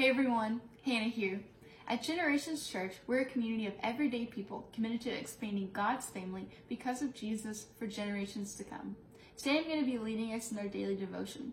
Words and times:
Hey 0.00 0.08
everyone, 0.08 0.62
Hannah 0.82 1.10
here. 1.10 1.42
At 1.86 2.02
Generations 2.02 2.66
Church, 2.66 2.94
we're 3.06 3.20
a 3.20 3.26
community 3.26 3.66
of 3.66 3.74
everyday 3.82 4.24
people 4.24 4.66
committed 4.72 5.02
to 5.02 5.10
expanding 5.10 5.68
God's 5.74 6.06
family 6.06 6.48
because 6.70 7.02
of 7.02 7.12
Jesus 7.12 7.66
for 7.78 7.86
generations 7.86 8.54
to 8.54 8.64
come. 8.64 8.96
Today 9.36 9.58
I'm 9.58 9.64
going 9.64 9.80
to 9.80 9.84
be 9.84 9.98
leading 9.98 10.32
us 10.32 10.50
in 10.50 10.58
our 10.58 10.68
daily 10.68 10.96
devotion. 10.96 11.52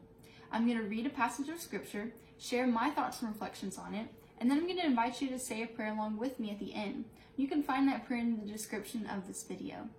I'm 0.49 0.65
going 0.65 0.77
to 0.77 0.85
read 0.85 1.05
a 1.05 1.09
passage 1.09 1.49
of 1.49 1.59
scripture, 1.59 2.13
share 2.39 2.65
my 2.65 2.89
thoughts 2.89 3.21
and 3.21 3.29
reflections 3.29 3.77
on 3.77 3.93
it, 3.93 4.07
and 4.39 4.49
then 4.49 4.59
I'm 4.59 4.65
going 4.65 4.79
to 4.79 4.85
invite 4.85 5.21
you 5.21 5.27
to 5.27 5.39
say 5.39 5.61
a 5.63 5.67
prayer 5.67 5.91
along 5.91 6.15
with 6.15 6.39
me 6.39 6.49
at 6.49 6.59
the 6.59 6.73
end. 6.73 7.03
You 7.35 7.49
can 7.49 7.63
find 7.63 7.85
that 7.89 8.07
prayer 8.07 8.21
in 8.21 8.39
the 8.39 8.49
description 8.49 9.07
of 9.07 9.27
this 9.27 9.43
video. 9.43 9.89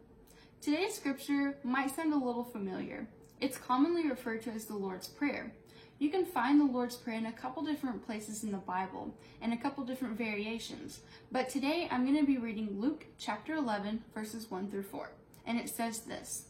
Today's 0.62 0.94
scripture 0.94 1.58
might 1.62 1.94
sound 1.94 2.14
a 2.14 2.16
little 2.16 2.44
familiar. 2.44 3.08
It's 3.42 3.58
commonly 3.58 4.08
referred 4.08 4.40
to 4.44 4.52
as 4.52 4.64
the 4.64 4.74
Lord's 4.74 5.06
Prayer. 5.06 5.52
You 5.98 6.10
can 6.10 6.24
find 6.24 6.60
the 6.60 6.64
Lord's 6.64 6.94
Prayer 6.94 7.18
in 7.18 7.26
a 7.26 7.32
couple 7.32 7.64
different 7.64 8.06
places 8.06 8.44
in 8.44 8.52
the 8.52 8.58
Bible 8.58 9.12
and 9.42 9.52
a 9.52 9.56
couple 9.56 9.84
different 9.84 10.16
variations. 10.16 11.00
But 11.32 11.48
today 11.48 11.88
I'm 11.90 12.04
going 12.04 12.16
to 12.16 12.24
be 12.24 12.38
reading 12.38 12.80
Luke 12.80 13.06
chapter 13.18 13.54
11, 13.54 14.04
verses 14.14 14.48
1 14.48 14.70
through 14.70 14.84
4. 14.84 15.10
And 15.44 15.58
it 15.58 15.68
says 15.68 16.00
this 16.00 16.46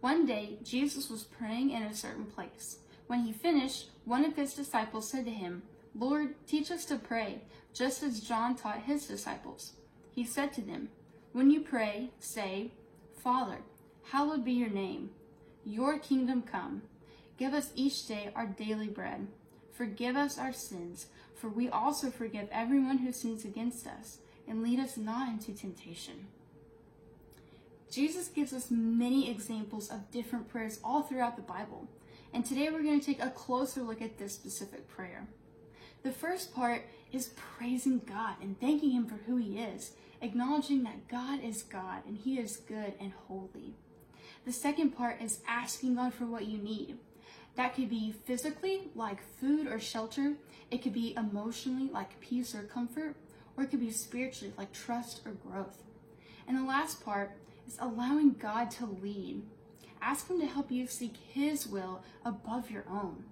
One 0.00 0.24
day 0.24 0.58
Jesus 0.62 1.10
was 1.10 1.24
praying 1.24 1.72
in 1.72 1.82
a 1.82 1.94
certain 1.94 2.24
place. 2.24 2.78
When 3.06 3.20
he 3.24 3.32
finished, 3.32 3.90
one 4.06 4.24
of 4.24 4.36
his 4.36 4.54
disciples 4.54 5.10
said 5.10 5.26
to 5.26 5.30
him, 5.30 5.62
Lord, 5.94 6.34
teach 6.46 6.70
us 6.70 6.86
to 6.86 6.96
pray, 6.96 7.42
just 7.74 8.02
as 8.02 8.20
John 8.20 8.56
taught 8.56 8.82
his 8.82 9.06
disciples. 9.06 9.74
He 10.10 10.24
said 10.24 10.54
to 10.54 10.62
them, 10.62 10.88
When 11.32 11.50
you 11.50 11.60
pray, 11.60 12.10
say, 12.18 12.70
Father, 13.22 13.58
hallowed 14.10 14.44
be 14.44 14.52
your 14.52 14.70
name. 14.70 15.10
Your 15.66 15.98
kingdom 15.98 16.42
come. 16.42 16.82
Give 17.38 17.54
us 17.54 17.70
each 17.76 18.06
day 18.06 18.30
our 18.34 18.46
daily 18.46 18.88
bread. 18.88 19.28
Forgive 19.72 20.16
us 20.16 20.38
our 20.38 20.52
sins, 20.52 21.06
for 21.36 21.48
we 21.48 21.68
also 21.68 22.10
forgive 22.10 22.48
everyone 22.50 22.98
who 22.98 23.12
sins 23.12 23.44
against 23.44 23.86
us, 23.86 24.18
and 24.48 24.60
lead 24.60 24.80
us 24.80 24.96
not 24.96 25.28
into 25.28 25.52
temptation. 25.52 26.26
Jesus 27.90 28.26
gives 28.26 28.52
us 28.52 28.70
many 28.70 29.30
examples 29.30 29.88
of 29.88 30.10
different 30.10 30.48
prayers 30.48 30.80
all 30.82 31.02
throughout 31.02 31.36
the 31.36 31.42
Bible, 31.42 31.86
and 32.34 32.44
today 32.44 32.70
we're 32.70 32.82
going 32.82 32.98
to 32.98 33.06
take 33.06 33.22
a 33.22 33.30
closer 33.30 33.82
look 33.82 34.02
at 34.02 34.18
this 34.18 34.34
specific 34.34 34.88
prayer. 34.88 35.28
The 36.02 36.10
first 36.10 36.52
part 36.52 36.86
is 37.12 37.32
praising 37.36 38.00
God 38.04 38.34
and 38.42 38.58
thanking 38.60 38.90
Him 38.90 39.06
for 39.06 39.16
who 39.26 39.36
He 39.36 39.60
is, 39.60 39.92
acknowledging 40.20 40.82
that 40.82 41.06
God 41.08 41.42
is 41.42 41.62
God 41.62 42.02
and 42.04 42.18
He 42.18 42.38
is 42.38 42.56
good 42.56 42.94
and 43.00 43.12
holy. 43.28 43.74
The 44.44 44.52
second 44.52 44.90
part 44.90 45.22
is 45.22 45.40
asking 45.46 45.94
God 45.94 46.14
for 46.14 46.26
what 46.26 46.46
you 46.46 46.58
need. 46.58 46.96
That 47.58 47.74
could 47.74 47.90
be 47.90 48.14
physically, 48.24 48.82
like 48.94 49.20
food 49.40 49.66
or 49.66 49.80
shelter. 49.80 50.34
It 50.70 50.80
could 50.80 50.92
be 50.92 51.16
emotionally, 51.16 51.90
like 51.90 52.20
peace 52.20 52.54
or 52.54 52.62
comfort. 52.62 53.16
Or 53.56 53.64
it 53.64 53.70
could 53.70 53.80
be 53.80 53.90
spiritually, 53.90 54.54
like 54.56 54.72
trust 54.72 55.22
or 55.26 55.32
growth. 55.32 55.82
And 56.46 56.56
the 56.56 56.62
last 56.62 57.04
part 57.04 57.32
is 57.66 57.76
allowing 57.80 58.34
God 58.34 58.70
to 58.72 58.86
lead. 58.86 59.42
Ask 60.00 60.30
Him 60.30 60.38
to 60.38 60.46
help 60.46 60.70
you 60.70 60.86
seek 60.86 61.16
His 61.16 61.66
will 61.66 62.04
above 62.24 62.70
your 62.70 62.84
own. 62.88 63.24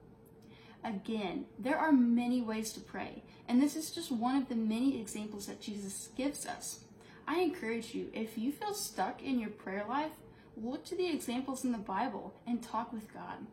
Again, 0.82 1.44
there 1.56 1.78
are 1.78 1.92
many 1.92 2.42
ways 2.42 2.72
to 2.72 2.80
pray, 2.80 3.22
and 3.46 3.62
this 3.62 3.76
is 3.76 3.92
just 3.92 4.10
one 4.10 4.34
of 4.34 4.48
the 4.48 4.56
many 4.56 5.00
examples 5.00 5.46
that 5.46 5.60
Jesus 5.60 6.08
gives 6.16 6.46
us. 6.46 6.80
I 7.28 7.42
encourage 7.42 7.94
you, 7.94 8.10
if 8.12 8.36
you 8.36 8.50
feel 8.50 8.74
stuck 8.74 9.22
in 9.22 9.38
your 9.38 9.50
prayer 9.50 9.84
life, 9.88 10.12
look 10.56 10.84
to 10.86 10.96
the 10.96 11.08
examples 11.08 11.64
in 11.64 11.70
the 11.70 11.78
Bible 11.78 12.34
and 12.44 12.60
talk 12.60 12.92
with 12.92 13.12
God. 13.14 13.46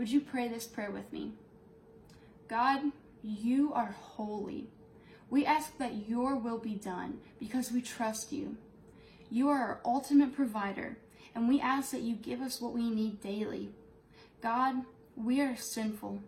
Would 0.00 0.10
you 0.10 0.22
pray 0.22 0.48
this 0.48 0.66
prayer 0.66 0.90
with 0.90 1.12
me? 1.12 1.32
God, 2.48 2.80
you 3.22 3.70
are 3.74 3.94
holy. 4.00 4.68
We 5.28 5.44
ask 5.44 5.76
that 5.76 6.08
your 6.08 6.36
will 6.36 6.56
be 6.56 6.74
done 6.74 7.18
because 7.38 7.70
we 7.70 7.82
trust 7.82 8.32
you. 8.32 8.56
You 9.30 9.50
are 9.50 9.58
our 9.58 9.80
ultimate 9.84 10.34
provider, 10.34 10.96
and 11.34 11.46
we 11.46 11.60
ask 11.60 11.90
that 11.90 12.00
you 12.00 12.14
give 12.14 12.40
us 12.40 12.62
what 12.62 12.72
we 12.72 12.88
need 12.88 13.20
daily. 13.20 13.72
God, 14.40 14.76
we 15.16 15.42
are 15.42 15.54
sinful. 15.54 16.22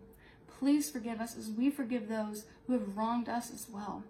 Please 0.59 0.91
forgive 0.91 1.19
us 1.19 1.35
as 1.35 1.49
we 1.49 1.71
forgive 1.71 2.07
those 2.07 2.45
who 2.67 2.73
have 2.73 2.95
wronged 2.95 3.27
us 3.27 3.51
as 3.51 3.65
well. 3.73 4.03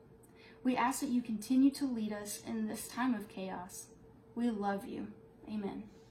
We 0.66 0.76
ask 0.76 1.00
that 1.00 1.08
you 1.08 1.22
continue 1.22 1.72
to 1.72 1.86
lead 1.86 2.12
us 2.12 2.42
in 2.46 2.68
this 2.68 2.90
time 2.90 3.14
of 3.14 3.30
chaos. 3.30 3.86
We 4.36 4.50
love 4.50 4.86
you. 4.86 5.08
Amen. 5.48 5.84